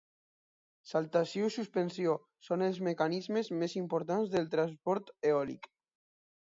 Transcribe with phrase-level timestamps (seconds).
[0.91, 2.15] Saltació i suspensió
[2.49, 5.73] són els mecanismes més importants del transport eòlic.